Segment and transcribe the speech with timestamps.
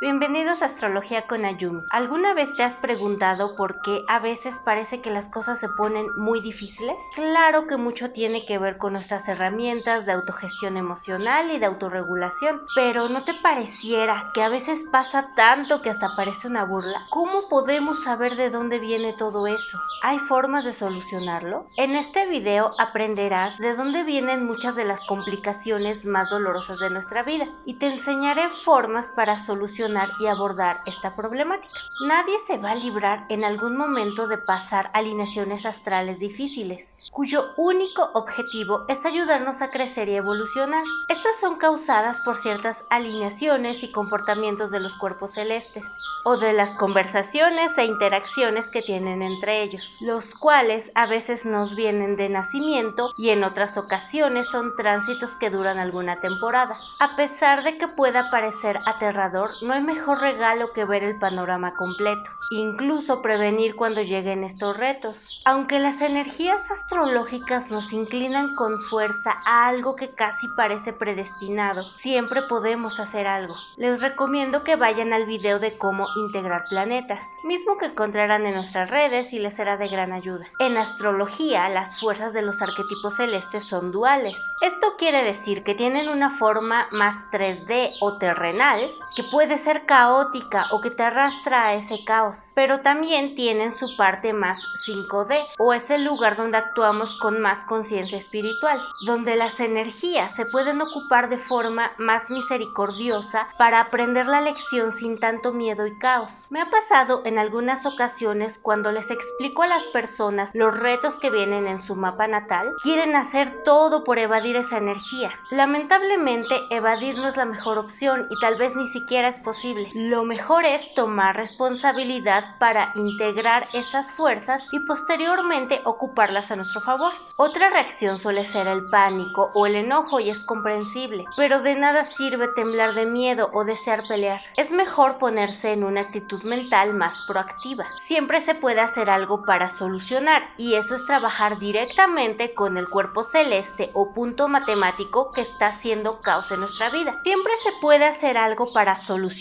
[0.00, 1.82] Bienvenidos a Astrología con Ayumi.
[1.90, 6.06] ¿Alguna vez te has preguntado por qué a veces parece que las cosas se ponen
[6.16, 6.96] muy difíciles?
[7.14, 12.62] Claro que mucho tiene que ver con nuestras herramientas de autogestión emocional y de autorregulación,
[12.74, 17.04] pero ¿no te pareciera que a veces pasa tanto que hasta parece una burla?
[17.10, 19.78] ¿Cómo podemos saber de dónde viene todo eso?
[20.02, 21.66] ¿Hay formas de solucionarlo?
[21.76, 27.22] En este video aprenderás de dónde vienen muchas de las complicaciones más dolorosas de nuestra
[27.22, 31.74] vida y te enseñaré formas para solucionar y abordar esta problemática.
[32.06, 38.10] Nadie se va a librar en algún momento de pasar alineaciones astrales difíciles, cuyo único
[38.14, 40.82] objetivo es ayudarnos a crecer y evolucionar.
[41.08, 45.84] Estas son causadas por ciertas alineaciones y comportamientos de los cuerpos celestes,
[46.24, 51.74] o de las conversaciones e interacciones que tienen entre ellos, los cuales a veces nos
[51.74, 56.76] vienen de nacimiento y en otras ocasiones son tránsitos que duran alguna temporada.
[57.00, 62.30] A pesar de que pueda parecer aterrador, no mejor regalo que ver el panorama completo,
[62.50, 65.42] incluso prevenir cuando lleguen estos retos.
[65.44, 72.42] Aunque las energías astrológicas nos inclinan con fuerza a algo que casi parece predestinado, siempre
[72.42, 73.54] podemos hacer algo.
[73.76, 78.90] Les recomiendo que vayan al video de cómo integrar planetas, mismo que encontrarán en nuestras
[78.90, 80.46] redes y les será de gran ayuda.
[80.58, 84.36] En astrología, las fuerzas de los arquetipos celestes son duales.
[84.60, 88.80] Esto quiere decir que tienen una forma más 3D o terrenal,
[89.14, 93.96] que puede ser caótica o que te arrastra a ese caos, pero también tienen su
[93.96, 99.60] parte más 5D o es el lugar donde actuamos con más conciencia espiritual, donde las
[99.60, 105.86] energías se pueden ocupar de forma más misericordiosa para aprender la lección sin tanto miedo
[105.86, 106.46] y caos.
[106.50, 111.30] Me ha pasado en algunas ocasiones cuando les explico a las personas los retos que
[111.30, 115.30] vienen en su mapa natal, quieren hacer todo por evadir esa energía.
[115.50, 119.59] Lamentablemente, evadir no es la mejor opción y tal vez ni siquiera es posible.
[119.94, 127.12] Lo mejor es tomar responsabilidad para integrar esas fuerzas y posteriormente ocuparlas a nuestro favor.
[127.36, 132.04] Otra reacción suele ser el pánico o el enojo y es comprensible, pero de nada
[132.04, 134.40] sirve temblar de miedo o desear pelear.
[134.56, 137.84] Es mejor ponerse en una actitud mental más proactiva.
[138.06, 143.24] Siempre se puede hacer algo para solucionar y eso es trabajar directamente con el cuerpo
[143.24, 147.20] celeste o punto matemático que está haciendo caos en nuestra vida.
[147.24, 149.39] Siempre se puede hacer algo para solucionar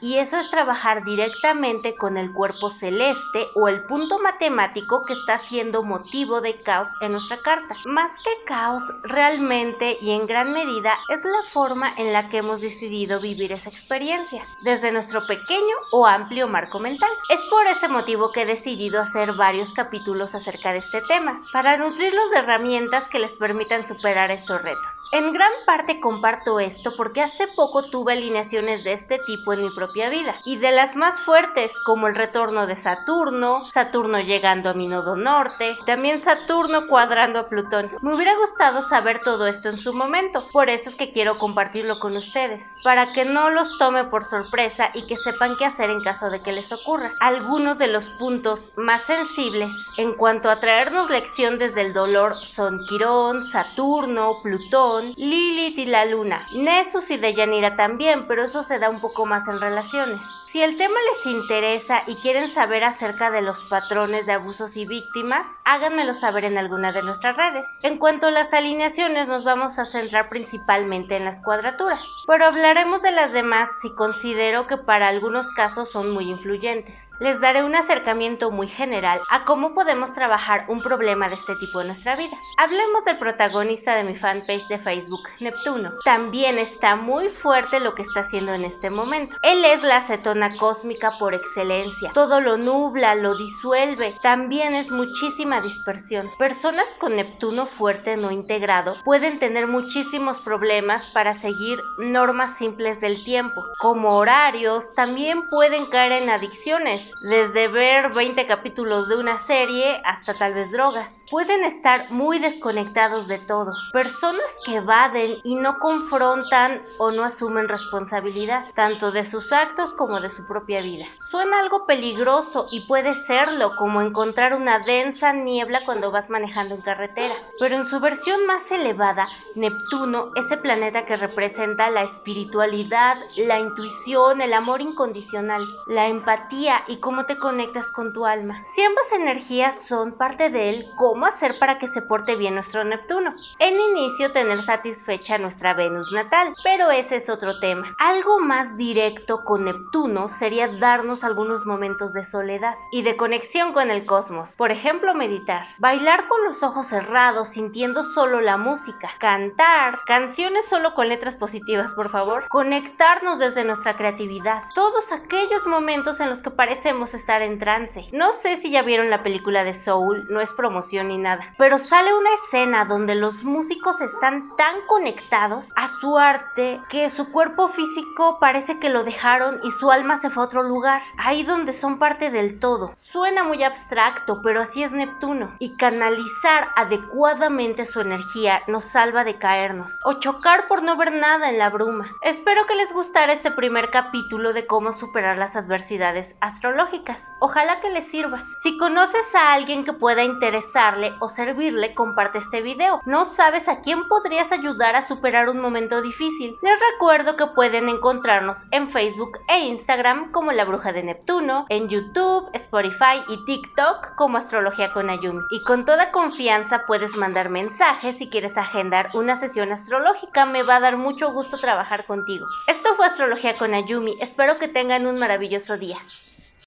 [0.00, 5.38] y eso es trabajar directamente con el cuerpo celeste o el punto matemático que está
[5.38, 7.76] siendo motivo de caos en nuestra carta.
[7.84, 12.60] Más que caos, realmente y en gran medida es la forma en la que hemos
[12.60, 17.10] decidido vivir esa experiencia, desde nuestro pequeño o amplio marco mental.
[17.32, 21.76] Es por ese motivo que he decidido hacer varios capítulos acerca de este tema, para
[21.76, 25.05] nutrirlos de herramientas que les permitan superar estos retos.
[25.12, 29.70] En gran parte comparto esto porque hace poco tuve alineaciones de este tipo en mi
[29.70, 34.74] propia vida y de las más fuertes como el retorno de Saturno, Saturno llegando a
[34.74, 37.88] mi nodo norte, también Saturno cuadrando a Plutón.
[38.02, 42.00] Me hubiera gustado saber todo esto en su momento, por eso es que quiero compartirlo
[42.00, 46.02] con ustedes, para que no los tome por sorpresa y que sepan qué hacer en
[46.02, 47.12] caso de que les ocurra.
[47.20, 52.84] Algunos de los puntos más sensibles en cuanto a traernos lección desde el dolor son
[52.86, 56.46] Quirón, Saturno, Plutón, Lilith y la Luna.
[56.54, 60.20] Nessus y Deyanira también, pero eso se da un poco más en relaciones.
[60.46, 64.86] Si el tema les interesa y quieren saber acerca de los patrones de abusos y
[64.86, 67.66] víctimas, háganmelo saber en alguna de nuestras redes.
[67.82, 73.02] En cuanto a las alineaciones, nos vamos a centrar principalmente en las cuadraturas, pero hablaremos
[73.02, 77.10] de las demás si considero que para algunos casos son muy influyentes.
[77.20, 81.80] Les daré un acercamiento muy general a cómo podemos trabajar un problema de este tipo
[81.80, 82.36] en nuestra vida.
[82.58, 85.94] Hablemos del protagonista de mi fanpage de Facebook, Neptuno.
[86.04, 89.34] También está muy fuerte lo que está haciendo en este momento.
[89.42, 92.12] Él es la acetona cósmica por excelencia.
[92.14, 94.14] Todo lo nubla, lo disuelve.
[94.22, 96.30] También es muchísima dispersión.
[96.38, 103.24] Personas con Neptuno fuerte no integrado pueden tener muchísimos problemas para seguir normas simples del
[103.24, 110.00] tiempo, como horarios, también pueden caer en adicciones, desde ver 20 capítulos de una serie
[110.04, 111.24] hasta tal vez drogas.
[111.28, 113.72] Pueden estar muy desconectados de todo.
[113.92, 120.20] Personas que evaden y no confrontan o no asumen responsabilidad, tanto de sus actos como
[120.20, 121.06] de su propia vida.
[121.30, 126.82] Suena algo peligroso y puede serlo, como encontrar una densa niebla cuando vas manejando en
[126.82, 127.34] carretera.
[127.58, 134.40] Pero en su versión más elevada, Neptuno, ese planeta que representa la espiritualidad, la intuición,
[134.40, 138.62] el amor incondicional, la empatía y cómo te conectas con tu alma.
[138.74, 142.84] Si ambas energías son parte de él, ¿cómo hacer para que se porte bien nuestro
[142.84, 143.34] Neptuno?
[143.58, 147.94] En inicio, tener satisfecha nuestra Venus natal, pero ese es otro tema.
[147.98, 153.90] Algo más directo con Neptuno sería darnos algunos momentos de soledad y de conexión con
[153.90, 154.56] el cosmos.
[154.56, 160.94] Por ejemplo, meditar, bailar con los ojos cerrados sintiendo solo la música, cantar, canciones solo
[160.94, 166.50] con letras positivas, por favor, conectarnos desde nuestra creatividad, todos aquellos momentos en los que
[166.50, 168.06] parecemos estar en trance.
[168.12, 171.78] No sé si ya vieron la película de Soul, no es promoción ni nada, pero
[171.78, 177.68] sale una escena donde los músicos están tan conectados a su arte que su cuerpo
[177.68, 181.72] físico parece que lo dejaron y su alma se fue a otro lugar, ahí donde
[181.72, 182.92] son parte del todo.
[182.96, 189.38] Suena muy abstracto, pero así es Neptuno, y canalizar adecuadamente su energía nos salva de
[189.38, 192.10] caernos o chocar por no ver nada en la bruma.
[192.22, 197.32] Espero que les gustara este primer capítulo de cómo superar las adversidades astrológicas.
[197.40, 198.44] Ojalá que les sirva.
[198.62, 203.00] Si conoces a alguien que pueda interesarle o servirle, comparte este video.
[203.04, 206.58] No sabes a quién podrías ayudar a superar un momento difícil.
[206.62, 211.88] Les recuerdo que pueden encontrarnos en Facebook e Instagram como La Bruja de Neptuno, en
[211.88, 215.42] YouTube, Spotify y TikTok como Astrología con Ayumi.
[215.50, 220.46] Y con toda confianza puedes mandar mensajes si quieres agendar una sesión astrológica.
[220.46, 222.46] Me va a dar mucho gusto trabajar contigo.
[222.66, 224.16] Esto fue Astrología con Ayumi.
[224.20, 225.98] Espero que tengan un maravilloso día.